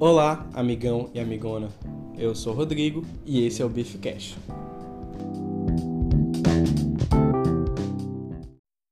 [0.00, 1.68] Olá, amigão e amigona.
[2.18, 4.36] Eu sou Rodrigo e esse é o Beef Cash.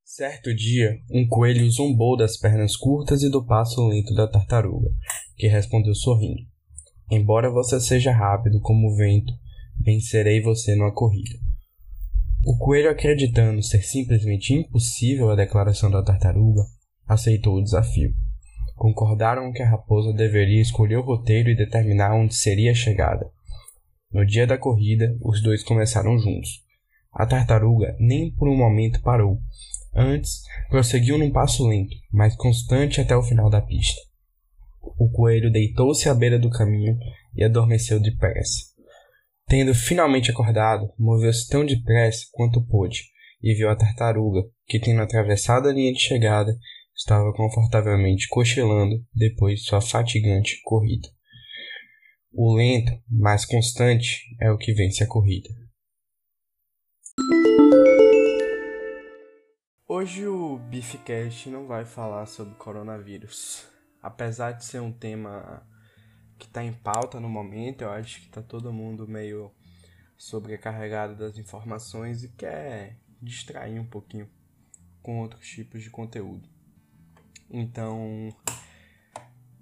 [0.05, 4.89] Certo dia, um coelho zombou das pernas curtas e do passo lento da tartaruga,
[5.35, 6.41] que respondeu sorrindo:
[7.11, 9.33] Embora você seja rápido como o vento,
[9.83, 11.37] vencerei você numa corrida.
[12.45, 16.63] O coelho, acreditando ser simplesmente impossível a declaração da tartaruga,
[17.05, 18.13] aceitou o desafio.
[18.83, 23.31] Concordaram que a raposa deveria escolher o roteiro e determinar onde seria a chegada.
[24.11, 26.65] No dia da corrida, os dois começaram juntos.
[27.13, 29.39] A tartaruga nem por um momento parou.
[29.95, 34.01] Antes, prosseguiu num passo lento, mas constante até o final da pista.
[34.99, 36.97] O coelho deitou-se à beira do caminho
[37.37, 38.65] e adormeceu depressa.
[39.47, 43.03] Tendo finalmente acordado, moveu-se tão depressa quanto pôde
[43.41, 46.53] e viu a tartaruga, que, tendo atravessado a linha de chegada,
[46.95, 51.07] estava confortavelmente cochilando depois de sua fatigante corrida.
[52.31, 55.49] O lento, mas constante, é o que vence a corrida.
[59.87, 63.67] Hoje o Beefcast não vai falar sobre coronavírus.
[64.01, 65.65] Apesar de ser um tema
[66.39, 69.53] que está em pauta no momento, eu acho que está todo mundo meio
[70.17, 74.29] sobrecarregado das informações e quer distrair um pouquinho
[75.01, 76.52] com outros tipos de conteúdo.
[77.49, 78.29] Então,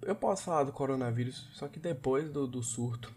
[0.02, 3.14] eu posso falar do coronavírus, só que depois do, do surto,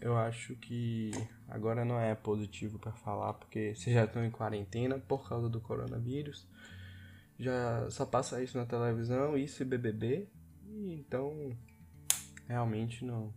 [0.00, 1.10] eu acho que
[1.48, 5.60] agora não é positivo para falar, porque vocês já estão em quarentena por causa do
[5.60, 6.48] coronavírus.
[7.38, 10.28] Já só passa isso na televisão, isso e BBB.
[10.66, 11.56] E então,
[12.46, 13.32] realmente não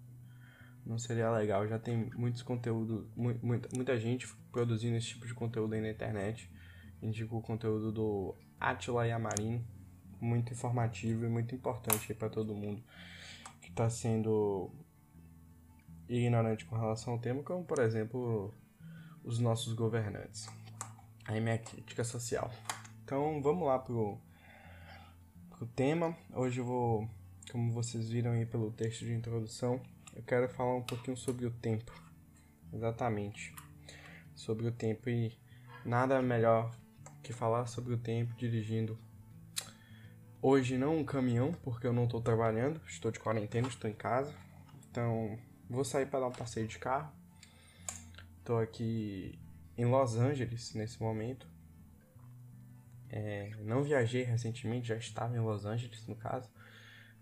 [0.86, 1.67] não seria legal.
[1.67, 6.52] Já tem muitos conteúdos, muita, muita gente produzindo esse tipo de conteúdo aí na internet.
[7.02, 9.66] Indico o conteúdo do Atila Yamarino,
[10.23, 12.81] muito informativo e muito importante para todo mundo
[13.61, 14.71] que está sendo
[16.07, 18.53] ignorante com relação ao tema, como por exemplo
[19.23, 20.47] os nossos governantes.
[21.25, 22.51] Aí minha crítica social.
[23.03, 24.17] Então vamos lá pro,
[25.50, 26.16] pro tema.
[26.33, 27.09] Hoje eu vou,
[27.51, 29.81] como vocês viram aí pelo texto de introdução,
[30.16, 31.91] eu quero falar um pouquinho sobre o tempo.
[32.72, 33.53] Exatamente.
[34.35, 35.38] Sobre o tempo e
[35.85, 36.75] nada melhor
[37.22, 39.00] que falar sobre o tempo dirigindo
[40.46, 44.36] Hoje não um caminhão, porque eu não estou trabalhando, estou de quarentena, estou em casa.
[44.92, 45.40] Então,
[45.70, 47.09] vou sair para dar um passeio de carro.
[48.40, 49.40] Estou aqui
[49.78, 51.48] em Los Angeles nesse momento.
[53.09, 56.50] É, não viajei recentemente, já estava em Los Angeles no caso.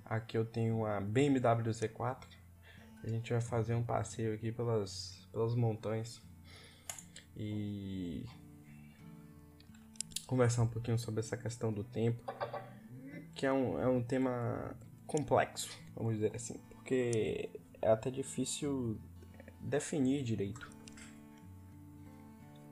[0.04, 2.24] Aqui eu tenho a BMW Z4.
[3.04, 6.20] A gente vai fazer um passeio aqui pelas, pelas montanhas
[7.38, 8.26] e
[10.26, 12.26] conversar um pouquinho sobre essa questão do tempo
[13.36, 14.76] que é um, é um tema
[15.08, 17.50] complexo, vamos dizer assim, porque
[17.82, 19.00] é até difícil
[19.60, 20.70] definir direito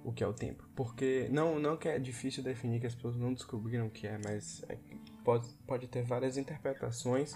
[0.04, 0.68] o que é o tempo.
[0.76, 4.20] Porque não, não que é difícil definir, que as pessoas não descobriram o que é,
[4.24, 4.78] mas é,
[5.24, 7.36] pode, pode ter várias interpretações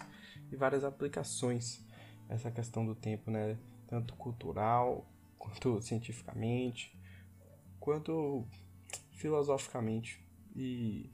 [0.52, 1.86] e várias aplicações
[2.30, 3.58] essa questão do tempo, né?
[3.88, 5.06] Tanto cultural,
[5.38, 6.98] quanto cientificamente,
[7.80, 8.46] quanto
[9.12, 10.24] filosoficamente.
[10.56, 11.10] E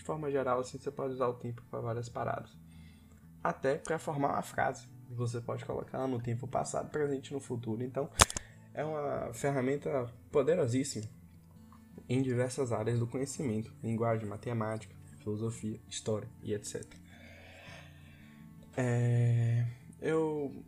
[0.00, 2.56] de forma geral, assim, você pode usar o tempo para várias paradas.
[3.44, 4.88] Até para formar uma frase.
[5.10, 7.82] Você pode colocar no tempo passado, presente no futuro.
[7.82, 8.08] Então,
[8.72, 11.04] é uma ferramenta poderosíssima
[12.08, 16.82] em diversas áreas do conhecimento, linguagem, matemática, filosofia, história e etc.
[18.74, 19.66] É,
[20.00, 20.64] eu,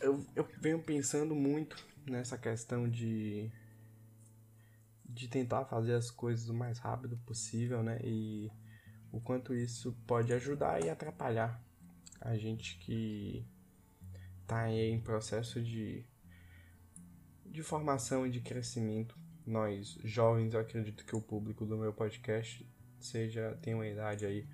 [0.00, 3.48] eu, eu venho pensando muito nessa questão de
[5.12, 8.00] de tentar fazer as coisas o mais rápido possível, né?
[8.02, 8.50] E
[9.12, 11.62] o quanto isso pode ajudar e atrapalhar
[12.20, 13.46] a gente que
[14.42, 16.04] está em processo de,
[17.46, 19.18] de formação e de crescimento.
[19.46, 22.68] Nós, jovens, eu acredito que o público do meu podcast
[23.00, 24.46] seja tem uma idade aí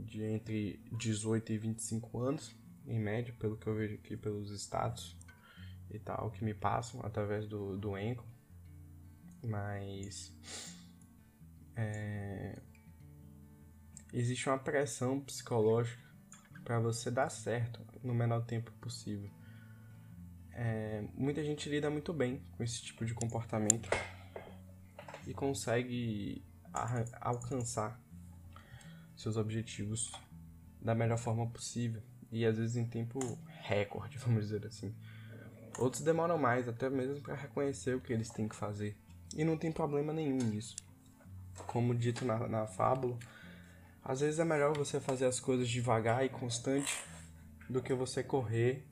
[0.00, 2.56] de entre 18 e 25 anos,
[2.86, 5.16] em média, pelo que eu vejo aqui pelos status
[5.90, 8.33] e tal, que me passam através do, do Enco
[9.44, 10.32] mas
[11.76, 12.58] é,
[14.12, 16.02] existe uma pressão psicológica
[16.64, 19.30] para você dar certo no menor tempo possível.
[20.52, 23.88] É, muita gente lida muito bem com esse tipo de comportamento
[25.26, 26.44] e consegue
[27.20, 28.00] alcançar
[29.16, 30.12] seus objetivos
[30.80, 33.18] da melhor forma possível e às vezes em tempo
[33.62, 34.94] recorde, vamos dizer assim.
[35.78, 38.96] Outros demoram mais, até mesmo para reconhecer o que eles têm que fazer
[39.34, 40.76] e não tem problema nenhum nisso.
[41.66, 43.18] Como dito na, na fábula,
[44.02, 47.02] às vezes é melhor você fazer as coisas devagar e constante
[47.68, 48.84] do que você correr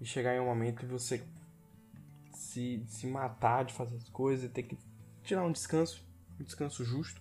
[0.00, 1.22] e chegar em um momento e você
[2.32, 4.78] se, se matar de fazer as coisas e ter que
[5.22, 6.02] tirar um descanso,
[6.40, 7.20] um descanso justo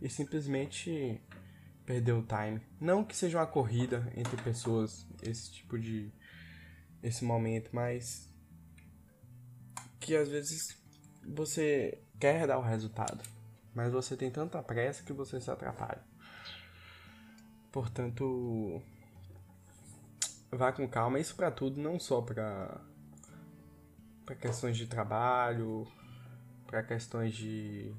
[0.00, 1.20] e simplesmente
[1.86, 2.60] perder o time.
[2.78, 6.12] Não que seja uma corrida entre pessoas, esse tipo de.
[7.02, 8.28] esse momento, mas
[9.98, 10.78] que às vezes
[11.24, 13.22] você quer dar o resultado,
[13.74, 16.02] mas você tem tanta pressa que você se atrapalha.
[17.70, 18.82] Portanto,
[20.50, 22.80] vá com calma, isso para tudo, não só para
[24.24, 25.86] para questões de trabalho,
[26.66, 27.94] para questões de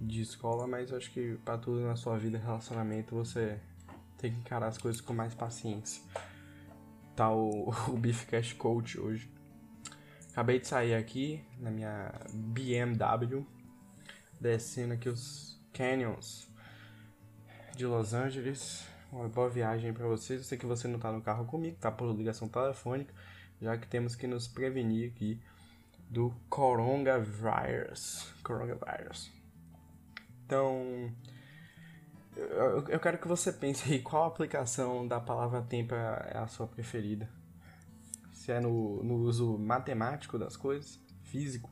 [0.00, 3.60] de escola, mas acho que para tudo na sua vida, relacionamento, você
[4.16, 6.02] tem que encarar as coisas com mais paciência.
[7.14, 9.30] Tá o, o Beef Cash Coach hoje.
[10.32, 13.44] Acabei de sair aqui na minha BMW,
[14.40, 16.48] descendo aqui os canyons
[17.76, 18.86] de Los Angeles.
[19.10, 20.40] Uma boa viagem para vocês.
[20.40, 23.12] Eu sei que você não tá no carro comigo, tá por ligação telefônica,
[23.60, 25.42] já que temos que nos prevenir aqui
[26.08, 28.32] do coronavírus.
[28.44, 29.32] Coronavírus.
[30.46, 31.12] Então,
[32.36, 36.68] eu, eu quero que você pense aí qual aplicação da palavra tempo é a sua
[36.68, 37.39] preferida.
[38.40, 41.70] Se é no, no uso matemático das coisas, físico,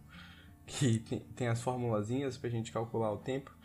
[0.67, 3.57] que tem, tem as formulazinhas pra gente calcular o tempo.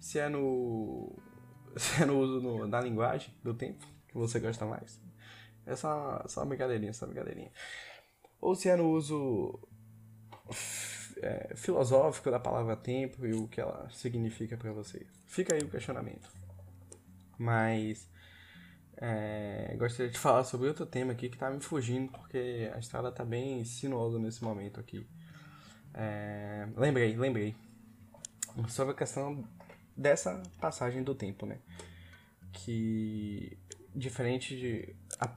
[0.00, 1.14] Se é no,
[1.76, 4.98] se é no uso no, da linguagem do tempo, que você gosta mais.
[5.66, 7.52] É só, só uma brincadeirinha, só uma brincadeirinha.
[8.40, 9.60] Ou se é no uso
[11.18, 15.06] é, filosófico da palavra tempo e o que ela significa para você.
[15.26, 16.32] Fica aí o questionamento.
[17.36, 18.08] Mas
[18.98, 23.12] é, gostaria de falar sobre outro tema aqui que tá me fugindo porque a estrada
[23.12, 25.06] tá bem sinuosa nesse momento aqui.
[25.92, 27.54] É, lembrei, lembrei.
[28.68, 29.44] Sobre a questão
[29.94, 31.58] dessa passagem do tempo, né?
[32.52, 33.58] Que
[33.94, 34.96] diferente de.
[35.20, 35.30] A,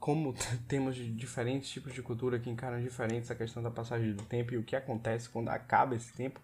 [0.00, 0.34] como
[0.66, 4.56] temos diferentes tipos de cultura que encaram diferentes a questão da passagem do tempo e
[4.56, 6.40] o que acontece quando acaba esse tempo,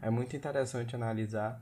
[0.00, 1.60] é muito interessante analisar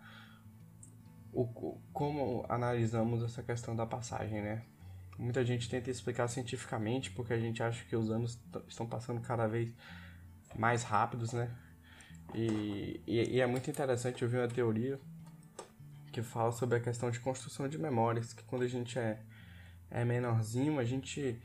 [1.32, 4.62] o, como analisamos essa questão da passagem, né?
[5.18, 8.38] Muita gente tenta explicar cientificamente porque a gente acha que os anos
[8.68, 9.70] estão passando cada vez
[10.56, 11.50] mais rápidos, né?
[12.34, 14.98] E, e, e é muito interessante, eu vi uma teoria
[16.12, 19.20] que fala sobre a questão de construção de memórias, que quando a gente é
[19.90, 21.40] é menorzinho, a gente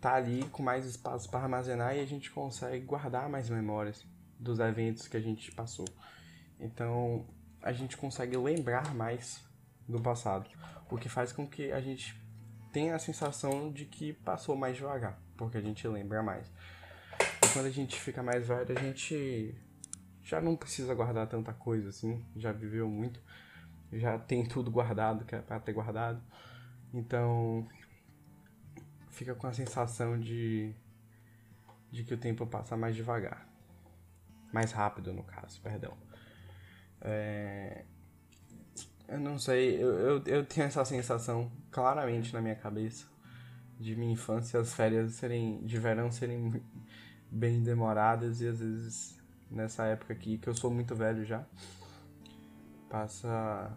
[0.00, 4.06] tá ali com mais espaço para armazenar e a gente consegue guardar mais memórias
[4.38, 5.86] dos eventos que a gente passou.
[6.60, 7.26] Então,
[7.62, 9.42] a gente consegue lembrar mais
[9.88, 10.48] do passado,
[10.90, 12.20] o que faz com que a gente
[12.72, 16.50] tenha a sensação de que passou mais devagar, porque a gente lembra mais.
[17.44, 19.54] E quando a gente fica mais velho, a gente
[20.22, 23.20] já não precisa guardar tanta coisa assim, já viveu muito,
[23.92, 26.22] já tem tudo guardado que é para ter guardado.
[26.92, 27.66] Então,
[29.10, 30.74] fica com a sensação de,
[31.90, 33.48] de que o tempo passa mais devagar.
[34.52, 35.96] Mais rápido, no caso, perdão.
[37.00, 37.84] É,
[39.08, 43.06] eu não sei, eu, eu, eu tenho essa sensação claramente na minha cabeça
[43.78, 46.60] de minha infância, as férias serem de verão serem
[47.30, 49.18] bem demoradas e às vezes
[49.50, 51.44] nessa época aqui, que eu sou muito velho já,
[52.88, 53.72] passa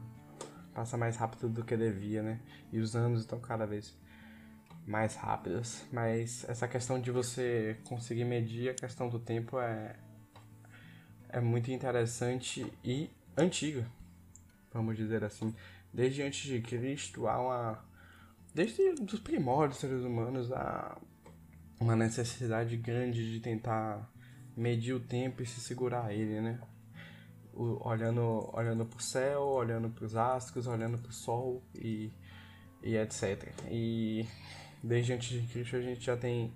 [0.74, 2.40] passa mais rápido do que devia, né?
[2.72, 3.94] E os anos estão cada vez
[4.88, 9.96] mais rápidas, mas essa questão de você conseguir medir a questão do tempo é
[11.30, 13.86] é muito interessante e antiga,
[14.74, 15.54] vamos dizer assim.
[15.94, 17.86] Desde antes de Cristo há uma
[18.54, 20.98] desde os primórdios dos seres humanos há
[21.80, 24.10] uma necessidade grande de tentar
[24.56, 26.60] medir o tempo e se segurar a ele, né?
[27.54, 32.12] Olhando olhando para o céu, olhando para os astros, olhando para o sol e
[32.84, 33.54] e etc.
[33.70, 34.26] E
[34.84, 36.54] desde antes de Cristo a gente já tem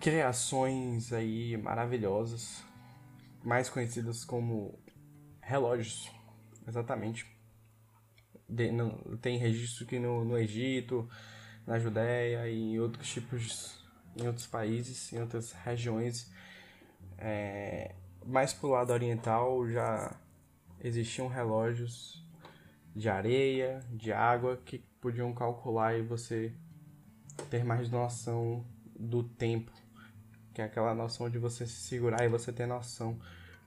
[0.00, 2.62] criações aí maravilhosas,
[3.42, 4.78] mais conhecidas como
[5.44, 6.10] relógios,
[6.66, 7.26] exatamente.
[8.48, 8.70] De,
[9.20, 11.08] tem registro que no, no Egito,
[11.66, 13.84] na Judéia e em outros tipos,
[14.16, 16.30] em outros países, em outras regiões.
[17.18, 20.14] É, mais pro lado oriental já
[20.80, 22.22] existiam relógios
[22.94, 26.52] de areia, de água que podiam calcular e você
[27.50, 28.64] ter mais noção
[28.98, 29.72] do tempo,
[30.52, 33.18] que é aquela noção de você se segurar e você ter noção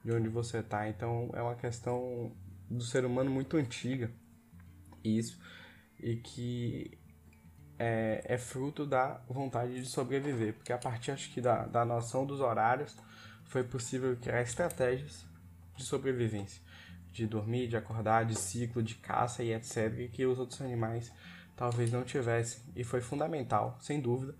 [0.08, 0.88] de onde você está.
[0.88, 2.32] Então é uma questão
[2.70, 4.10] do ser humano muito antiga,
[5.04, 5.38] isso,
[6.00, 6.98] e que
[7.78, 12.26] é, é fruto da vontade de sobreviver, porque a partir acho que da, da noção
[12.26, 12.96] dos horários
[13.46, 15.26] foi possível criar estratégias
[15.76, 16.62] de sobrevivência,
[17.12, 21.12] de dormir, de acordar, de ciclo, de caça e etc, que os outros animais
[21.54, 22.62] talvez não tivesse.
[22.76, 24.34] E foi fundamental, sem dúvida.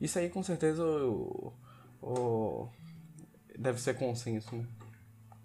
[0.00, 1.52] Isso aí com certeza o,
[2.00, 2.68] o,
[3.58, 4.66] deve ser consenso né?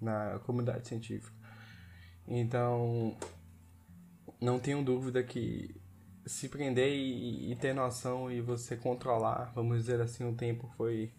[0.02, 1.36] Na comunidade científica.
[2.28, 3.18] Então,
[4.40, 5.76] não tenho dúvida que
[6.26, 11.12] se prender e, e, ter noção e você controlar, vamos dizer assim, o tempo foi,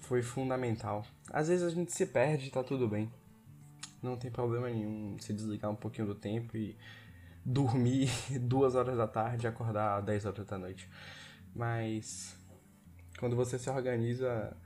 [0.00, 1.04] foi fundamental.
[1.30, 3.12] Às vezes a gente se perde, tá tudo bem.
[4.02, 6.76] Não tem problema nenhum se desligar um pouquinho do tempo e
[7.44, 8.08] dormir
[8.40, 10.88] duas horas da tarde e acordar 10 horas da noite.
[11.54, 12.36] Mas
[13.18, 14.56] quando você se organiza,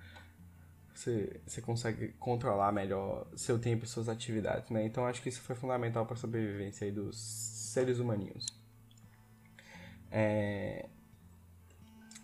[0.99, 4.85] você, você consegue controlar melhor seu tempo e suas atividades, né?
[4.85, 8.47] Então acho que isso foi fundamental para a sobrevivência aí dos seres humaninhos.
[10.11, 10.88] É...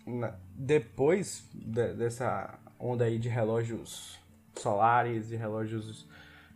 [0.05, 0.37] Na...
[0.53, 4.19] Depois de, dessa onda aí de relógios
[4.55, 6.05] solares e relógios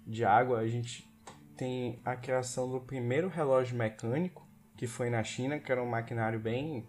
[0.05, 1.09] de água, a gente
[1.55, 4.45] tem a criação do primeiro relógio mecânico,
[4.75, 6.85] que foi na China, que era um maquinário bem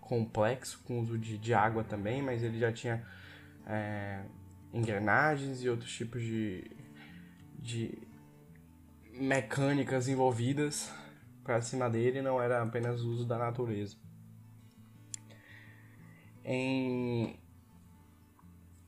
[0.00, 3.02] complexo, com uso de, de água também, mas ele já tinha
[3.66, 4.22] é,
[4.74, 6.68] engrenagens e outros tipos de,
[7.58, 7.96] de
[9.12, 10.90] mecânicas envolvidas
[11.44, 13.96] para cima dele, não era apenas o uso da natureza.
[16.44, 17.38] Em...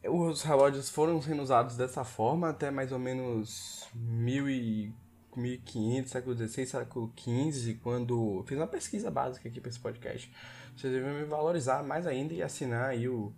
[0.04, 4.92] Os relógios foram sendo usados dessa forma até mais ou menos mil e
[5.36, 10.32] 1500, século XVI, século XV, quando fiz uma pesquisa básica aqui para esse podcast.
[10.76, 13.32] Vocês devem me valorizar mais ainda e assinar aí o,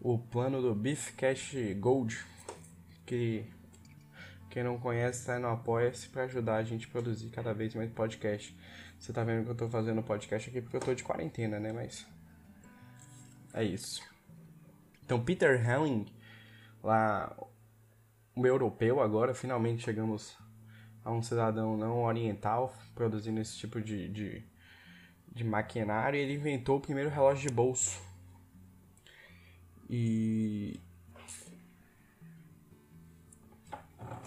[0.00, 2.18] o plano do Beef Cash Gold,
[3.04, 3.44] que
[4.50, 7.90] quem não conhece está no Apoia-se para ajudar a gente a produzir cada vez mais
[7.90, 8.56] podcast.
[8.98, 11.72] Você tá vendo que eu tô fazendo podcast aqui porque eu tô de quarentena, né?
[11.72, 12.06] Mas
[13.52, 14.02] é isso.
[15.04, 16.06] Então, Peter Helling,
[16.82, 17.34] lá,
[18.34, 20.36] o europeu agora, finalmente chegamos
[21.04, 24.44] a um cidadão não oriental produzindo esse tipo de, de,
[25.32, 28.07] de maquinário, ele inventou o primeiro relógio de bolso.
[29.88, 30.80] E...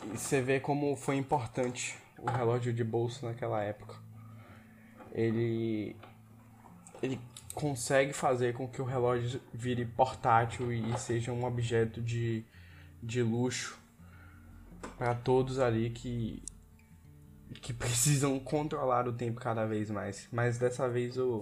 [0.04, 3.96] e você vê como foi importante o relógio de bolso naquela época.
[5.12, 5.96] Ele
[7.02, 7.20] ele
[7.54, 12.46] consegue fazer com que o relógio vire portátil e seja um objeto de,
[13.02, 13.78] de luxo
[14.98, 16.44] para todos ali que
[17.62, 20.28] que precisam controlar o tempo cada vez mais.
[20.32, 21.40] Mas dessa vez o,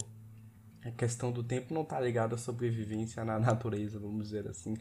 [0.83, 4.77] a questão do tempo não está ligada à sobrevivência na natureza, vamos dizer assim.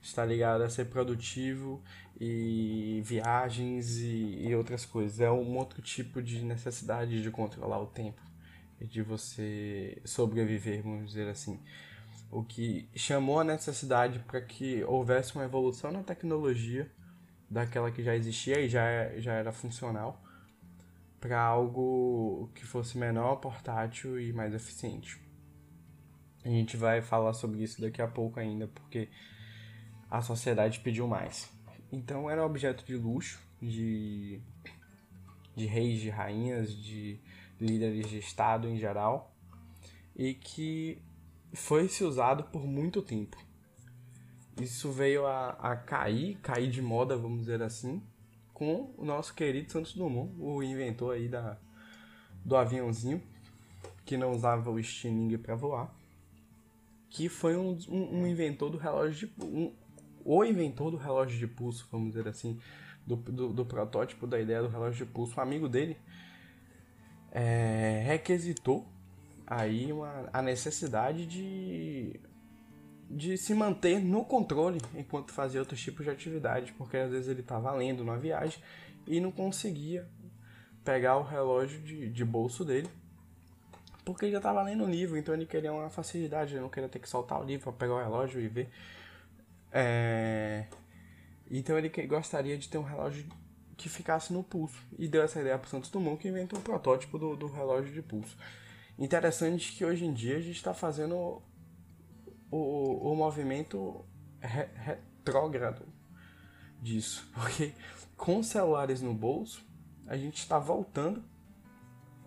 [0.00, 1.82] Está ligada a ser produtivo
[2.20, 5.20] e viagens e, e outras coisas.
[5.20, 8.22] É um outro tipo de necessidade de controlar o tempo
[8.80, 11.60] e de você sobreviver, vamos dizer assim.
[12.30, 16.90] O que chamou a necessidade para que houvesse uma evolução na tecnologia
[17.50, 20.22] daquela que já existia e já, já era funcional
[21.20, 25.25] para algo que fosse menor, portátil e mais eficiente.
[26.46, 29.08] A gente vai falar sobre isso daqui a pouco ainda, porque
[30.08, 31.50] a sociedade pediu mais.
[31.90, 34.40] Então era objeto de luxo, de,
[35.56, 37.18] de reis, de rainhas, de
[37.60, 39.34] líderes de Estado em geral,
[40.14, 41.02] e que
[41.52, 43.36] foi se usado por muito tempo.
[44.60, 48.00] Isso veio a, a cair, cair de moda, vamos dizer assim,
[48.54, 51.58] com o nosso querido Santos Dumont, o inventor aí da,
[52.44, 53.20] do aviãozinho,
[54.04, 55.92] que não usava o estilingue para voar,
[57.16, 59.72] que foi um, um, um, inventor do relógio de um,
[60.22, 62.60] o inventor do relógio de pulso, vamos dizer assim,
[63.06, 65.96] do, do, do protótipo da ideia do relógio de pulso, um amigo dele
[67.32, 68.86] é, requisitou
[69.46, 72.20] aí uma, a necessidade de
[73.08, 77.40] de se manter no controle enquanto fazia outros tipos de atividade, porque às vezes ele
[77.40, 78.60] estava lendo numa viagem
[79.06, 80.06] e não conseguia
[80.84, 82.90] pegar o relógio de, de bolso dele,
[84.06, 86.88] porque ele já estava lendo o livro, então ele queria uma facilidade, ele não queria
[86.88, 88.70] ter que soltar o livro para pegar o relógio e ver.
[89.72, 90.68] É...
[91.50, 93.26] Então ele gostaria de ter um relógio
[93.76, 97.18] que ficasse no pulso, e deu essa ideia para Santos Dumont, que inventou o protótipo
[97.18, 98.36] do, do relógio de pulso.
[98.96, 101.42] Interessante que hoje em dia a gente está fazendo
[102.48, 104.04] o, o movimento
[104.40, 105.84] re, retrógrado
[106.80, 107.28] disso.
[107.34, 107.74] Porque
[108.16, 109.66] com celulares no bolso,
[110.06, 111.24] a gente está voltando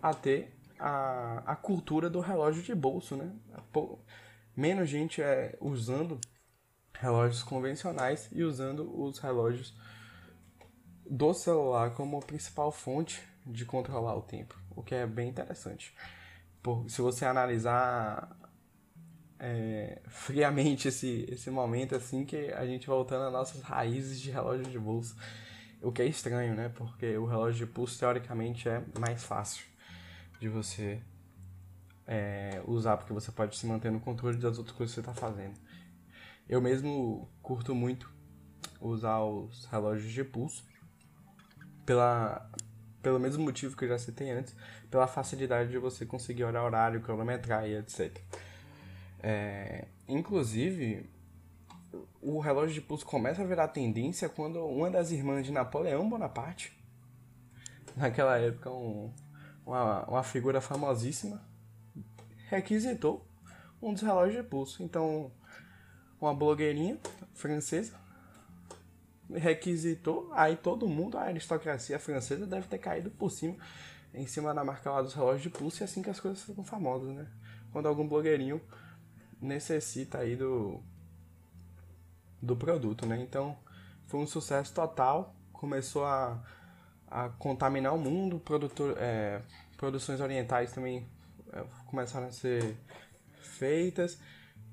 [0.02, 3.30] a ter a, a cultura do relógio de bolso, né?
[4.56, 6.18] Menos gente é usando
[6.94, 9.74] relógios convencionais e usando os relógios
[11.08, 15.94] do celular como principal fonte de controlar o tempo, o que é bem interessante.
[16.62, 18.36] Por, se você analisar
[19.38, 24.66] é, friamente esse, esse momento, assim, que a gente voltando às nossas raízes de relógio
[24.66, 25.16] de bolso.
[25.82, 26.68] O que é estranho, né?
[26.74, 29.69] Porque o relógio de pulso, teoricamente, é mais fácil
[30.40, 31.00] de você
[32.06, 35.14] é, usar, porque você pode se manter no controle das outras coisas que você está
[35.14, 35.54] fazendo.
[36.48, 38.12] Eu mesmo curto muito
[38.80, 40.64] usar os relógios de pulso,
[41.86, 42.50] pela,
[43.02, 44.56] pelo mesmo motivo que eu já citei antes,
[44.90, 48.18] pela facilidade de você conseguir olhar horário, cronometrar e etc.
[49.22, 51.08] É, inclusive,
[52.20, 56.72] o relógio de pulso começa a virar tendência quando uma das irmãs de Napoleão Bonaparte,
[57.96, 59.12] naquela época um,
[59.64, 61.42] uma, uma figura famosíssima,
[62.48, 63.26] requisitou
[63.80, 64.82] um dos relógios de pulso.
[64.82, 65.30] Então,
[66.20, 66.98] uma blogueirinha
[67.34, 67.98] francesa
[69.32, 73.56] requisitou, aí todo mundo, a aristocracia francesa deve ter caído por cima,
[74.12, 76.42] em cima da marca lá dos relógios de pulso, e é assim que as coisas
[76.42, 77.28] ficam famosas, né?
[77.72, 78.60] Quando algum blogueirinho
[79.40, 80.80] necessita aí do,
[82.42, 83.20] do produto, né?
[83.22, 83.56] Então,
[84.06, 86.42] foi um sucesso total, começou a,
[87.10, 89.42] a contaminar o mundo, produtor, é,
[89.76, 91.06] produções orientais também
[91.52, 92.76] é, começaram a ser
[93.40, 94.18] feitas,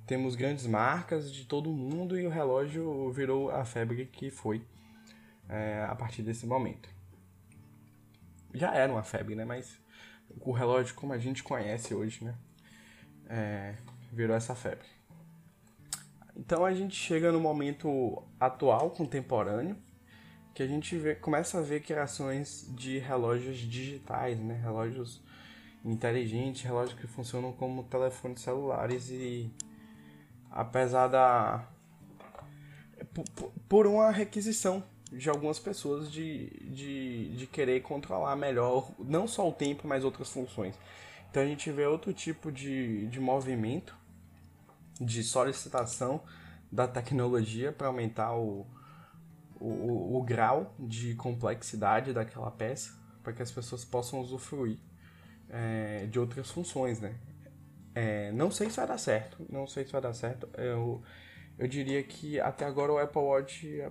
[0.05, 4.65] temos grandes marcas de todo mundo e o relógio virou a febre que foi
[5.49, 6.89] é, a partir desse momento.
[8.53, 9.43] Já era uma febre, né?
[9.43, 9.77] Mas
[10.39, 12.35] o relógio como a gente conhece hoje, né?
[13.29, 13.75] É,
[14.11, 14.87] virou essa febre.
[16.35, 19.75] Então a gente chega no momento atual, contemporâneo,
[20.57, 24.59] que a gente vê, começa a ver criações de relógios digitais, né?
[24.59, 25.21] Relógios
[25.85, 29.51] inteligentes, relógios que funcionam como telefones celulares e
[30.49, 31.63] apesar da
[33.69, 39.53] por uma requisição de algumas pessoas de, de, de querer controlar melhor não só o
[39.53, 40.73] tempo, mas outras funções.
[41.29, 43.95] Então a gente vê outro tipo de, de movimento,
[44.99, 46.19] de solicitação
[46.71, 48.33] da tecnologia para aumentar
[49.59, 52.91] o, o, grau de complexidade daquela peça,
[53.23, 54.77] para que as pessoas possam usufruir
[55.49, 57.15] é, de outras funções, né?
[57.93, 60.47] É, não sei se vai dar certo, não sei se vai dar certo.
[60.55, 61.01] Eu,
[61.57, 63.83] eu diria que até agora o Apple Watch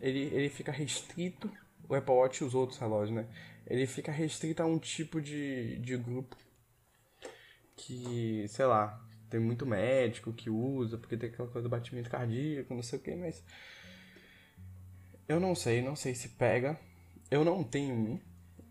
[0.00, 1.50] ele, ele fica restrito,
[1.88, 3.26] o Apple Watch e os outros relógios, né?
[3.66, 6.36] Ele fica restrito a um tipo de, de grupo
[7.76, 12.74] que, sei lá, tem muito médico que usa, porque tem aquela coisa do batimento cardíaco,
[12.74, 13.42] não sei o que, mas.
[15.28, 16.78] Eu não sei, não sei se pega.
[17.30, 18.20] Eu não tenho um.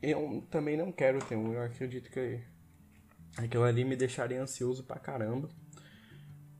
[0.01, 1.53] Eu também não quero ter um.
[1.53, 2.41] Eu acredito que
[3.37, 5.49] Aquilo ali me deixaria ansioso pra caramba.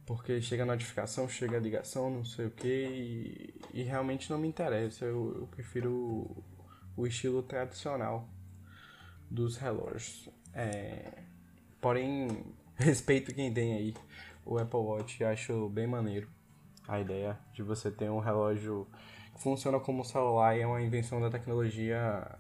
[0.06, 4.47] Porque chega a notificação, chega a ligação, não sei o que, e, realmente não me
[4.47, 5.06] interessa.
[5.06, 6.43] Eu, eu prefiro o,
[6.97, 8.27] o, estilo tradicional
[9.29, 10.29] dos relógios.
[10.53, 11.23] É,
[11.79, 12.27] porém,
[12.75, 13.93] respeito quem tem aí
[14.45, 16.27] o Apple Watch, acho bem maneiro
[16.86, 18.86] a ideia de você ter um relógio
[19.36, 22.38] funciona como celular e é uma invenção da tecnologia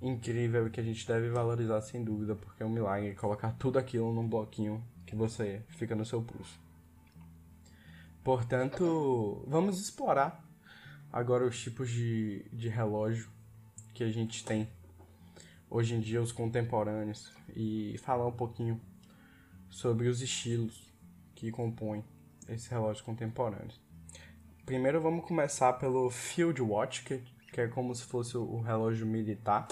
[0.00, 4.12] incrível que a gente deve valorizar sem dúvida, porque é um milagre colocar tudo aquilo
[4.12, 6.58] num bloquinho que você fica no seu pulso.
[8.22, 10.44] Portanto, vamos explorar
[11.12, 13.28] agora os tipos de, de relógio
[13.94, 14.68] que a gente tem
[15.70, 18.80] hoje em dia, os contemporâneos, e falar um pouquinho
[19.70, 20.92] sobre os estilos
[21.34, 22.04] que compõem
[22.48, 23.85] esse relógio contemporâneo.
[24.66, 29.68] Primeiro vamos começar pelo Field Watch, que, que é como se fosse o relógio militar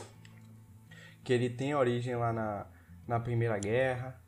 [1.24, 2.66] que ele tem origem lá na,
[3.09, 4.22] na Primeira Guerra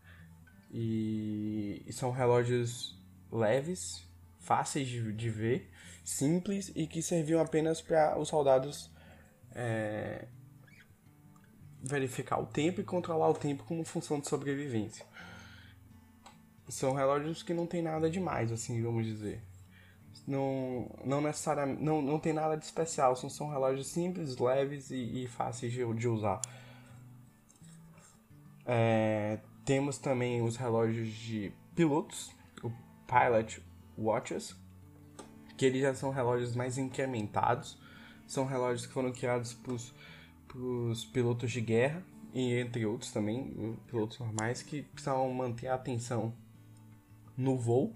[0.72, 2.98] e, e são relógios
[3.30, 4.04] leves,
[4.40, 5.70] fáceis de, de, ver,
[6.02, 8.90] simples e que serviam apenas para os soldados
[9.54, 10.26] é,
[11.80, 15.06] verificar o tempo e controlar o tempo como função de sobrevivência.
[16.68, 19.40] São relógios que não tem nada demais, assim, vamos dizer.
[20.26, 25.24] Não, não necessariamente não, não tem nada de especial, são, são relógios simples, leves e,
[25.24, 26.40] e fáceis de, de usar.
[28.64, 32.70] É, temos também os relógios de pilotos, o
[33.06, 33.62] Pilot
[33.96, 34.56] Watches,
[35.56, 37.78] que eles já são relógios mais incrementados.
[38.26, 42.02] São relógios que foram criados para os pilotos de guerra
[42.34, 46.34] e entre outros também, pilotos normais que precisam manter a atenção
[47.36, 47.94] no voo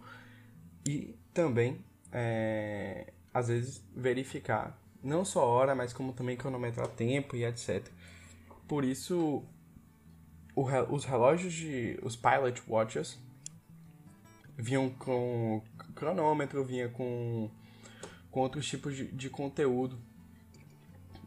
[0.86, 7.44] e também é, às vezes verificar não só hora, mas como também cronometrar tempo e
[7.44, 7.86] etc.
[8.68, 9.44] Por isso
[10.54, 11.98] o, os relógios de.
[12.02, 13.18] os Pilot Watches
[14.56, 15.62] vinham com
[15.94, 17.50] cronômetro, vinha com,
[18.30, 19.98] com outros tipos de, de conteúdo.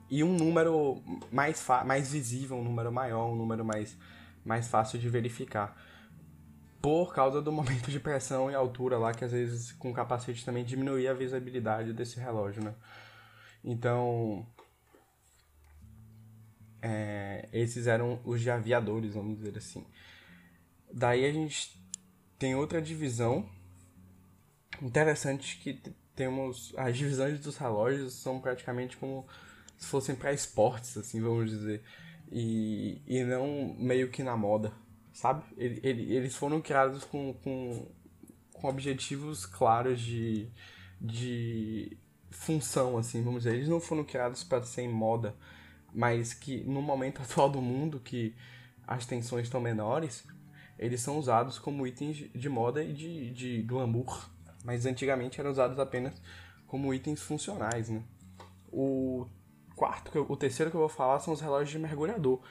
[0.10, 3.98] E um número mais, mais visível, um número maior, um número mais,
[4.46, 5.76] mais fácil de verificar.
[6.84, 10.44] Por causa do momento de pressão e altura lá, que às vezes com o capacete
[10.44, 12.76] também diminuía a visibilidade desse relógio, né?
[13.64, 14.46] Então,
[16.82, 19.86] é, esses eram os de aviadores, vamos dizer assim.
[20.92, 21.82] Daí a gente
[22.38, 23.50] tem outra divisão
[24.82, 25.82] interessante que
[26.14, 29.26] temos as divisões dos relógios são praticamente como
[29.78, 31.82] se fossem para esportes, assim, vamos dizer.
[32.30, 34.74] E, e não meio que na moda,
[35.14, 35.44] sabe?
[35.56, 37.88] Ele, ele, eles foram criados com, com,
[38.52, 40.50] com objetivos claros de,
[41.00, 41.98] de
[42.32, 43.56] função, assim, vamos dizer.
[43.56, 45.36] Eles não foram criados para ser em moda,
[45.94, 48.36] mas que no momento atual do mundo, que
[48.86, 50.26] as tensões estão menores,
[50.78, 54.30] eles são usados como itens de moda e de, de glamour.
[54.66, 56.14] Mas antigamente eram usados apenas
[56.68, 58.02] como itens funcionais, né?
[58.72, 59.28] O
[59.76, 62.42] quarto, o terceiro que eu vou falar são os relógios de mergulhador.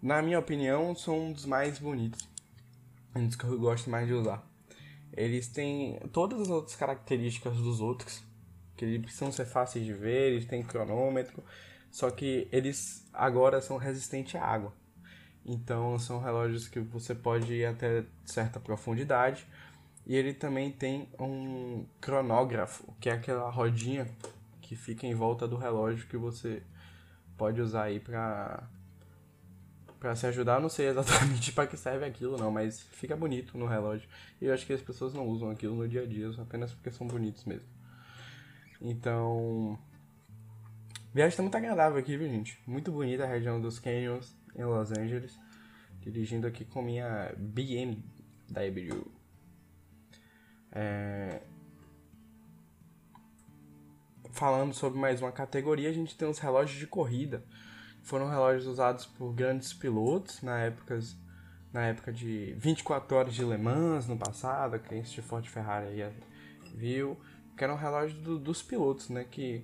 [0.00, 2.28] Na minha opinião, são um dos mais bonitos.
[3.16, 4.46] Um dos que eu gosto mais de usar.
[5.12, 8.22] Eles têm todas as outras características dos outros,
[8.76, 11.42] que eles precisam ser fáceis de ver, eles têm cronômetro,
[11.90, 14.72] só que eles agora são resistentes à água.
[15.44, 19.46] Então são relógios que você pode ir até certa profundidade.
[20.06, 24.06] E ele também tem um cronógrafo, que é aquela rodinha
[24.62, 26.62] que fica em volta do relógio que você
[27.36, 28.68] pode usar aí pra,
[29.98, 30.60] pra se ajudar.
[30.60, 34.08] Não sei exatamente para que serve aquilo, não, mas fica bonito no relógio.
[34.40, 36.90] E eu acho que as pessoas não usam aquilo no dia a dia, apenas porque
[36.90, 37.68] são bonitos mesmo.
[38.80, 39.78] Então.
[41.12, 42.58] Viagem tá muito agradável aqui, viu, gente?
[42.66, 45.38] Muito bonita a região dos Canyons em Los Angeles.
[46.00, 49.04] Dirigindo aqui com minha BMW.
[50.70, 51.40] É,
[54.38, 57.44] falando sobre mais uma categoria, a gente tem os relógios de corrida.
[58.08, 60.98] Foram relógios usados por grandes pilotos na época,
[61.70, 66.12] na época de 24 horas de Le Mans no passado, quem assistiu Ford Ferrari aí
[66.74, 67.20] viu,
[67.54, 69.62] que eram relógios do, dos pilotos, né, que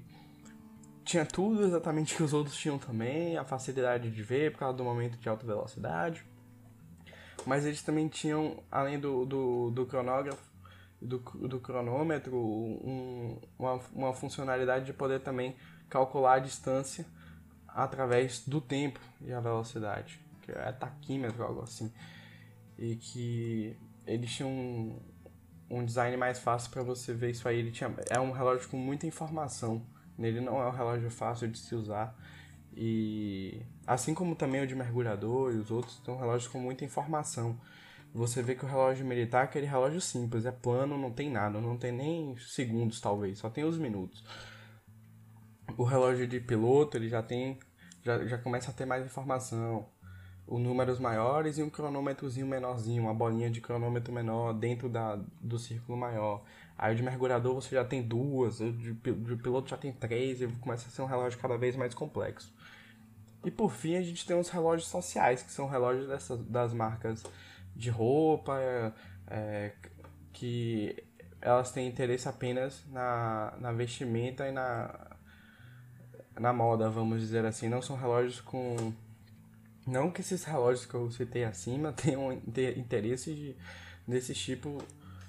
[1.06, 4.84] tinha tudo exatamente que os outros tinham também, a facilidade de ver por causa do
[4.84, 6.22] momento de alta velocidade.
[7.46, 10.44] Mas eles também tinham, além do, do, do cronógrafo,
[11.00, 15.56] do, do cronômetro um, uma, uma funcionalidade de poder também
[15.88, 17.06] calcular a distância
[17.74, 21.92] através do tempo e a velocidade, que é taquímetro, algo assim.
[22.78, 24.98] E que eles tinham um,
[25.70, 27.58] um design mais fácil para você ver isso aí.
[27.58, 29.82] Ele tinha, é um relógio com muita informação.
[30.18, 32.16] Ele não é um relógio fácil de se usar.
[32.76, 37.58] E assim como também o de mergulhador e os outros, são relógios com muita informação
[38.14, 41.60] você vê que o relógio militar é aquele relógio simples, é plano, não tem nada,
[41.60, 44.22] não tem nem segundos talvez, só tem os minutos.
[45.76, 47.58] O relógio de piloto, ele já tem,
[48.02, 49.86] já, já começa a ter mais informação,
[50.46, 55.58] os números maiores e um cronômetrozinho menorzinho, uma bolinha de cronômetro menor dentro da, do
[55.58, 56.42] círculo maior.
[56.76, 60.46] Aí de mergulhador você já tem duas, o de, de piloto já tem três, e
[60.46, 62.52] começa a ser um relógio cada vez mais complexo.
[63.44, 67.24] E por fim a gente tem os relógios sociais, que são relógios dessas, das marcas
[67.74, 68.92] de roupa, é,
[69.28, 69.72] é,
[70.32, 71.02] que
[71.40, 75.13] elas têm interesse apenas na, na vestimenta e na,
[76.38, 77.68] na moda, vamos dizer assim.
[77.68, 78.92] Não são relógios com.
[79.86, 83.56] Não que esses relógios que eu citei acima tenham interesse de,
[84.06, 84.82] nesse tipo,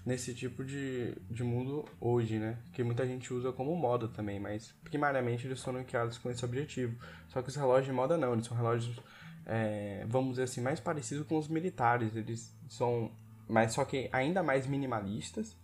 [0.06, 2.58] nesse tipo de, de mundo hoje, né?
[2.74, 6.96] Que muita gente usa como moda também, mas primariamente eles foram criados com esse objetivo.
[7.30, 9.00] Só que os relógios de moda não, eles são relógios
[9.46, 12.16] é, vamos dizer assim, mais parecido com os militares.
[12.16, 13.12] Eles são,
[13.48, 15.56] mas só que ainda mais minimalistas,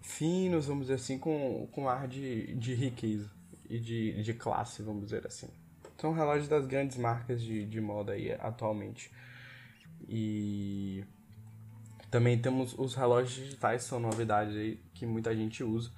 [0.00, 3.30] finos, vamos dizer assim, com, com ar de, de riqueza
[3.68, 5.48] e de, de classe, vamos dizer assim.
[5.98, 9.10] São relógios das grandes marcas de, de moda aí atualmente.
[10.08, 11.04] E
[12.10, 15.90] também temos os relógios digitais, são novidades aí que muita gente usa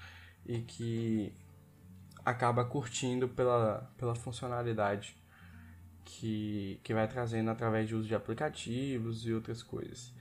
[0.45, 1.33] e que
[2.25, 5.17] acaba curtindo pela, pela funcionalidade
[6.05, 10.13] que, que vai trazendo através de uso de aplicativos e outras coisas.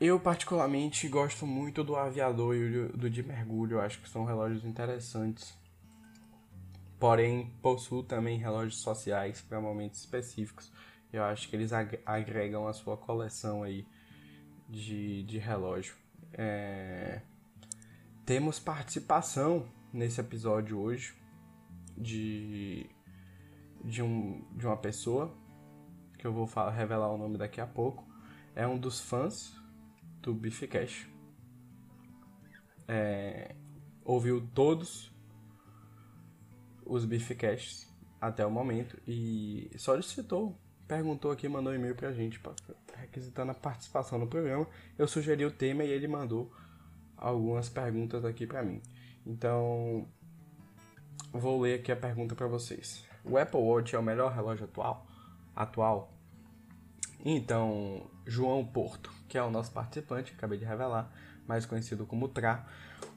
[0.00, 4.64] Eu, particularmente, gosto muito do aviador e do de mergulho, eu acho que são relógios
[4.64, 5.52] interessantes.
[6.98, 10.72] Porém, possuo também relógios sociais para momentos específicos.
[11.12, 11.72] Eu acho que eles
[12.04, 13.86] agregam a sua coleção aí
[14.68, 15.94] de, de relógio.
[16.32, 17.22] É...
[18.26, 21.14] Temos participação nesse episódio hoje
[21.96, 22.90] de
[23.84, 25.32] de, um, de uma pessoa,
[26.18, 28.06] que eu vou falar, revelar o nome daqui a pouco.
[28.54, 29.56] É um dos fãs
[30.20, 31.08] do Beefcast.
[32.86, 33.54] É,
[34.04, 35.12] ouviu todos
[36.88, 37.86] os Beefcasts
[38.20, 42.40] até o momento e solicitou, perguntou aqui, mandou um e-mail pra gente,
[42.96, 44.66] requisitando a participação no programa.
[44.96, 46.50] Eu sugeri o tema e ele mandou
[47.16, 48.80] algumas perguntas aqui para mim.
[49.26, 50.08] Então,
[51.30, 53.04] vou ler aqui a pergunta para vocês.
[53.24, 55.06] O Apple Watch é o melhor relógio atual?
[55.54, 56.14] Atual?
[57.24, 61.12] Então, João Porto, que é o nosso participante, acabei de revelar,
[61.46, 62.66] mais conhecido como Tra.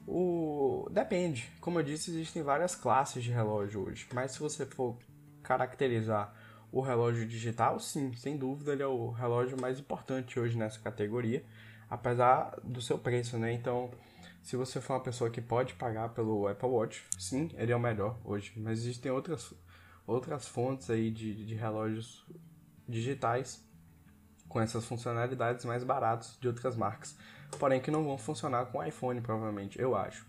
[0.06, 4.98] O depende, como eu disse, existem várias classes de relógio hoje, mas se você for
[5.42, 6.34] caracterizar
[6.72, 11.44] o relógio digital, sim, sem dúvida ele é o relógio mais importante hoje nessa categoria,
[11.88, 13.52] apesar do seu preço, né?
[13.52, 13.90] Então,
[14.42, 17.80] se você for uma pessoa que pode pagar pelo Apple Watch, sim, ele é o
[17.80, 18.52] melhor hoje.
[18.56, 19.54] Mas existem outras,
[20.06, 22.26] outras fontes aí de, de relógios
[22.88, 23.64] digitais
[24.52, 27.16] com essas funcionalidades mais baratos de outras marcas.
[27.58, 30.26] Porém, que não vão funcionar com iPhone, provavelmente, eu acho.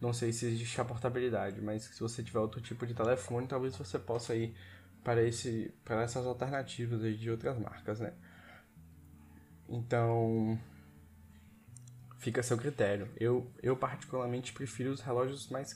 [0.00, 3.76] Não sei se existe a portabilidade, mas se você tiver outro tipo de telefone, talvez
[3.76, 4.54] você possa ir
[5.02, 8.12] para, esse, para essas alternativas de outras marcas, né?
[9.68, 10.56] Então,
[12.18, 13.08] fica a seu critério.
[13.18, 15.74] Eu, eu particularmente prefiro os relógios mais,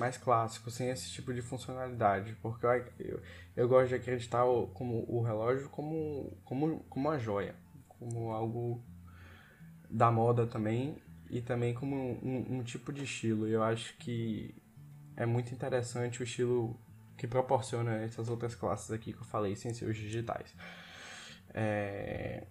[0.00, 3.22] mais clássicos, sem esse tipo de funcionalidade, porque eu, eu,
[3.54, 7.54] eu gosto de acreditar o, como, o relógio como, como, como uma joia,
[7.86, 8.82] como algo
[9.88, 10.96] da moda também
[11.28, 13.46] e também como um, um tipo de estilo.
[13.46, 14.54] Eu acho que
[15.16, 16.76] é muito interessante o estilo
[17.16, 20.54] que proporciona essas outras classes aqui que eu falei, sem ser os digitais.
[21.52, 22.46] É...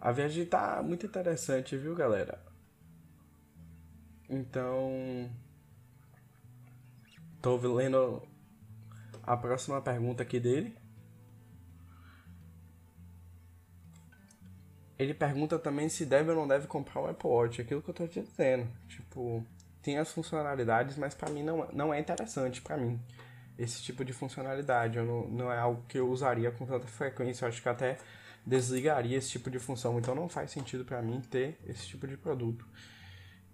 [0.00, 2.38] A viagem tá muito interessante, viu, galera?
[4.28, 5.30] Então.
[7.44, 8.22] Tô lendo
[9.22, 10.74] a próxima pergunta aqui dele.
[14.98, 17.60] Ele pergunta também se deve ou não deve comprar o Apple Watch.
[17.60, 18.66] Aquilo que eu tô te dizendo.
[18.88, 19.44] Tipo,
[19.82, 22.98] tem as funcionalidades, mas para mim não, não é interessante para mim
[23.58, 24.96] esse tipo de funcionalidade.
[24.96, 27.44] Eu não, não é algo que eu usaria com tanta frequência.
[27.44, 27.98] Eu acho que até
[28.46, 29.98] desligaria esse tipo de função.
[29.98, 32.66] Então não faz sentido para mim ter esse tipo de produto.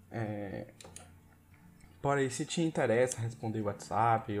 [0.09, 0.67] É...
[2.01, 4.33] Porém, se te interessa responder WhatsApp,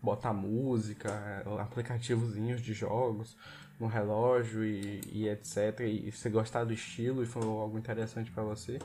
[0.00, 3.36] botar música, aplicativozinhos de jogos
[3.78, 5.80] no relógio e, e etc.
[5.80, 8.78] E você gostar do estilo e for algo interessante para você,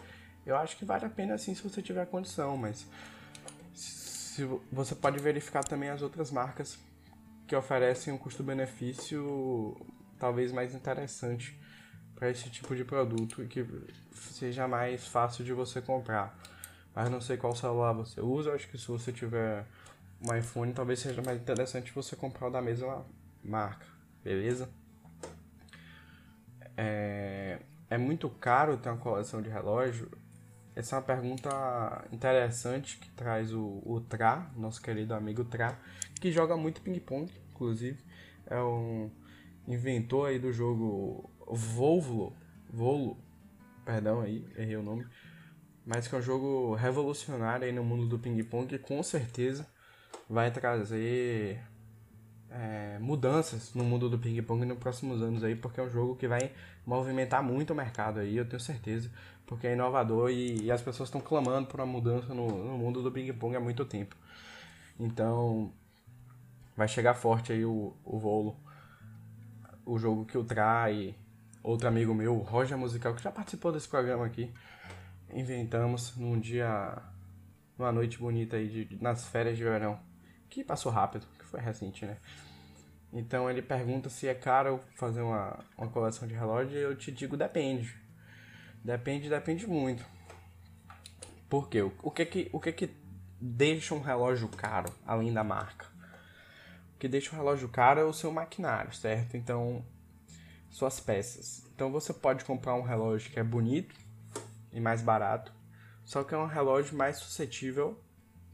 [0.45, 2.86] eu acho que vale a pena sim se você tiver condição, mas
[3.73, 6.77] se, você pode verificar também as outras marcas
[7.47, 9.75] que oferecem um custo-benefício
[10.19, 11.58] talvez mais interessante
[12.15, 13.65] para esse tipo de produto e que
[14.13, 16.38] seja mais fácil de você comprar.
[16.95, 19.65] Mas não sei qual celular você usa, acho que se você tiver
[20.21, 23.06] um iPhone, talvez seja mais interessante você comprar o da mesma
[23.43, 23.86] marca,
[24.23, 24.69] beleza?
[26.75, 30.10] É, é muito caro ter uma coleção de relógio?
[30.75, 35.78] Essa é uma pergunta interessante que traz o, o Tra, nosso querido amigo Tra,
[36.21, 37.99] que joga muito ping-pong, inclusive.
[38.45, 39.12] É um
[39.67, 42.34] inventor aí do jogo Volvo,
[42.71, 43.17] Volo,
[43.84, 45.06] perdão aí, errei o nome,
[45.89, 49.65] mas que é um jogo revolucionário aí no mundo do ping-pong que com certeza
[50.30, 51.60] vai trazer
[52.52, 56.28] é, mudanças no mundo do ping-pong nos próximos anos aí, porque é um jogo que
[56.28, 56.52] vai
[56.86, 59.10] movimentar muito o mercado aí, eu tenho certeza,
[59.47, 63.02] porque é inovador e, e as pessoas estão clamando por uma mudança no, no mundo
[63.02, 64.15] do ping-pong há muito tempo.
[64.99, 65.73] Então,
[66.78, 68.56] vai chegar forte aí o, o Volo
[69.84, 71.15] o jogo que o Trai,
[71.63, 74.54] outro amigo meu, Roger Musical, que já participou desse programa aqui,
[75.34, 76.98] inventamos num dia,
[77.78, 80.00] numa noite bonita aí, de, nas férias de verão,
[80.50, 82.18] que passou rápido, que foi recente, né?
[83.12, 87.12] Então ele pergunta se é caro fazer uma, uma coleção de relógio e eu te
[87.12, 87.96] digo depende.
[88.84, 90.06] Depende, depende muito.
[91.50, 91.82] Por quê?
[91.82, 92.89] O, o que que, o que que
[93.42, 95.89] deixa um relógio caro, além da marca?
[97.00, 99.38] que deixa o relógio caro é o seu maquinário, certo?
[99.38, 99.84] Então,
[100.70, 101.65] suas peças.
[101.74, 103.96] Então você pode comprar um relógio que é bonito
[104.71, 105.53] e mais barato,
[106.05, 107.99] só que é um relógio mais suscetível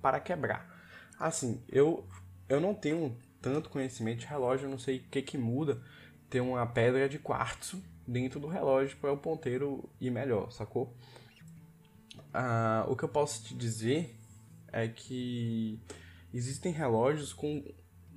[0.01, 0.73] para quebrar.
[1.19, 2.07] Assim, eu
[2.47, 5.81] eu não tenho tanto conhecimento de relógio, eu não sei o que que muda
[6.29, 10.95] ter uma pedra de quartzo dentro do relógio para o ponteiro ir melhor, sacou?
[12.33, 14.15] Ah, o que eu posso te dizer
[14.71, 15.79] é que
[16.33, 17.63] existem relógios com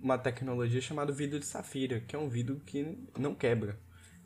[0.02, 3.78] uma tecnologia chamada vidro de safira, que é um vidro que não quebra.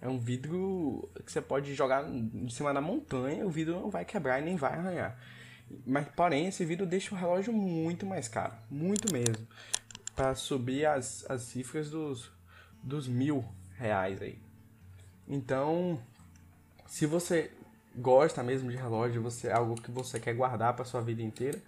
[0.03, 4.05] É um vidro que você pode jogar em cima da montanha, o vidro não vai
[4.05, 5.17] quebrar e nem vai arranhar.
[5.87, 9.47] Mas, porém, esse vidro deixa o relógio muito mais caro, muito mesmo,
[10.17, 12.33] para subir as, as cifras dos,
[12.83, 13.45] dos mil
[13.79, 14.41] reais aí.
[15.29, 16.03] Então,
[16.89, 17.53] se você
[17.95, 21.63] gosta mesmo de relógio, você é algo que você quer guardar para sua vida inteira,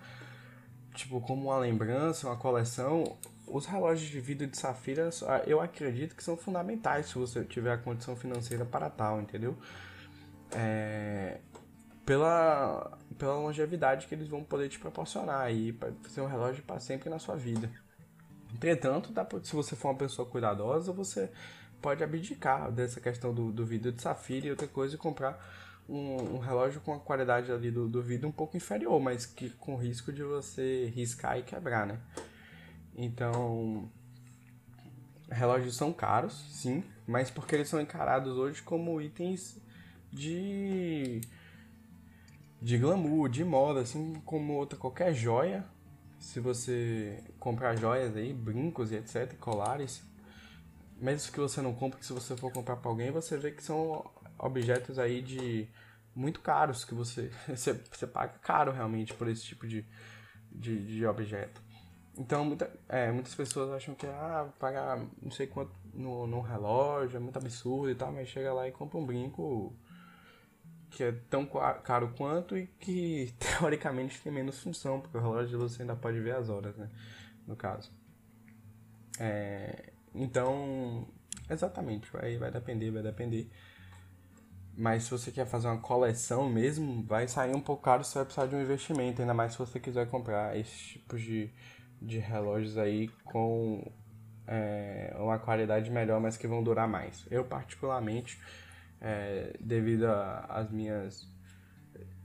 [0.92, 5.10] tipo como uma lembrança, uma coleção, os relógios de vidro de safira,
[5.46, 9.56] eu acredito que são fundamentais se você tiver a condição financeira para tal, entendeu?
[10.52, 11.38] É,
[12.04, 16.78] pela, pela longevidade que eles vão poder te proporcionar aí, para ser um relógio para
[16.80, 17.70] sempre na sua vida.
[18.52, 21.30] Entretanto, dá pra, se você for uma pessoa cuidadosa, você
[21.82, 25.38] pode abdicar dessa questão do, do vidro de safira e outra coisa e comprar
[25.88, 29.50] um, um, relógio com a qualidade ali do, do vidro um pouco inferior, mas que
[29.50, 31.98] com risco de você riscar e quebrar, né?
[32.96, 33.90] Então,
[35.30, 39.60] relógios são caros, sim, mas porque eles são encarados hoje como itens
[40.12, 41.20] de
[42.62, 45.66] de glamour, de moda, assim como outra qualquer joia.
[46.18, 50.02] Se você comprar joias aí, brincos e etc, colares,
[50.98, 54.10] mesmo que você não compre, se você for comprar para alguém, você vê que são
[54.38, 55.68] objetos aí de
[56.14, 59.84] muito caros que você você, você paga caro realmente por esse tipo de,
[60.50, 61.60] de, de objeto.
[62.16, 67.16] Então muita, é, muitas pessoas acham que ah, pagar não sei quanto no, no relógio
[67.16, 69.74] é muito absurdo e tal, mas chega lá e compra um brinco
[70.90, 71.44] que é tão
[71.82, 76.36] caro quanto e que teoricamente tem menos função, porque o relógio você ainda pode ver
[76.36, 76.88] as horas, né?
[77.46, 77.92] No caso.
[79.18, 81.06] É, então,
[81.50, 83.50] exatamente, vai, vai depender, vai depender.
[84.76, 88.24] Mas se você quer fazer uma coleção mesmo, vai sair um pouco caro, você vai
[88.24, 91.50] precisar de um investimento, ainda mais se você quiser comprar esses tipos de,
[92.00, 93.90] de relógios aí com
[94.46, 97.26] é, uma qualidade melhor, mas que vão durar mais.
[97.30, 98.38] Eu, particularmente,
[99.00, 101.28] é, devido às minhas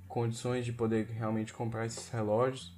[0.07, 2.75] condições de poder realmente comprar esses relógios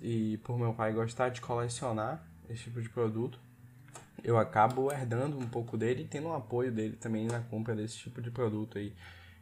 [0.00, 3.38] e por meu pai gostar de colecionar esse tipo de produto,
[4.24, 7.98] eu acabo herdando um pouco dele e tendo um apoio dele também na compra desse
[7.98, 8.94] tipo de produto aí,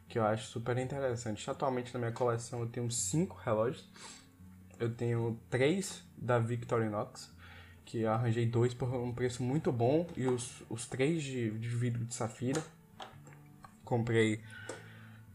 [0.09, 1.49] que eu acho super interessante.
[1.49, 3.87] Atualmente na minha coleção eu tenho cinco relógios.
[4.81, 7.31] Eu tenho três da Victorinox,
[7.85, 12.03] que arranjei dois por um preço muito bom, e os, os três de, de vidro
[12.03, 12.59] de safira.
[13.85, 14.41] Comprei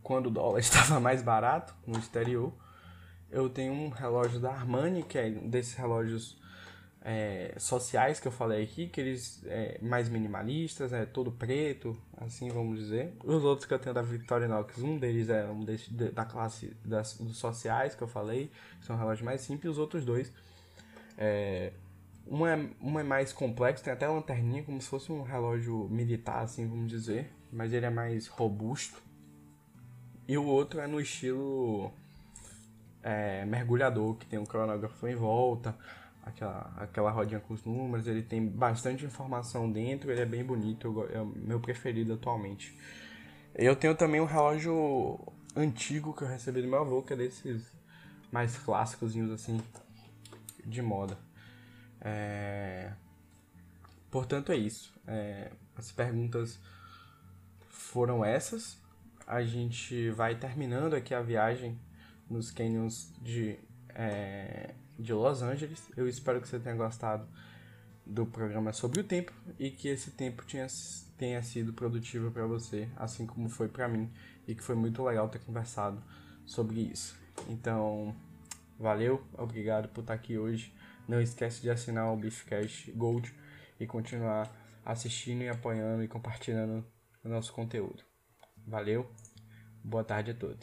[0.02, 2.52] quando o dólar estava mais barato no exterior.
[3.30, 6.36] Eu tenho um relógio da Armani, que é um desses relógios
[7.08, 12.48] é, sociais que eu falei aqui, que eles é mais minimalistas, é todo preto, assim
[12.48, 13.16] vamos dizer.
[13.22, 17.16] Os outros que eu tenho da Victorinox, um deles é um desse, da classe das,
[17.16, 20.32] dos sociais que eu falei, são relógios mais simples, os outros dois.
[21.16, 21.72] É,
[22.26, 26.42] um, é, um é mais complexo, tem até lanterninha, como se fosse um relógio militar,
[26.42, 29.00] assim vamos dizer, mas ele é mais robusto.
[30.26, 31.92] E o outro é no estilo
[33.00, 35.72] é, mergulhador, que tem um cronógrafo em volta
[36.26, 41.08] aquela, aquela rodinha com os números, ele tem bastante informação dentro, ele é bem bonito,
[41.12, 42.76] é o meu preferido atualmente.
[43.54, 45.18] Eu tenho também um relógio
[45.54, 47.72] antigo que eu recebi do meu avô, que é desses
[48.30, 49.62] mais clássicos assim,
[50.64, 51.16] de moda.
[52.00, 52.92] É...
[54.10, 54.92] Portanto, é isso.
[55.06, 55.52] É...
[55.76, 56.58] As perguntas
[57.68, 58.78] foram essas.
[59.26, 61.78] A gente vai terminando aqui a viagem
[62.28, 63.58] nos canyons de
[63.90, 65.90] é, de Los Angeles.
[65.96, 67.26] Eu espero que você tenha gostado
[68.04, 70.66] do programa sobre o tempo e que esse tempo tenha,
[71.18, 74.10] tenha sido produtivo para você, assim como foi para mim,
[74.46, 76.02] e que foi muito legal ter conversado
[76.44, 77.18] sobre isso.
[77.48, 78.14] Então,
[78.78, 80.72] valeu, obrigado por estar aqui hoje.
[81.08, 83.34] Não esquece de assinar o Beefcast Gold
[83.78, 84.50] e continuar
[84.84, 86.84] assistindo e apoiando e compartilhando
[87.24, 88.04] o nosso conteúdo.
[88.66, 89.10] Valeu,
[89.82, 90.54] boa tarde a todos.